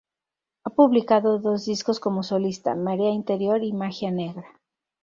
[0.63, 4.47] Ha publicado dos discos como solista: "Marea Interior" y "Magia Negra".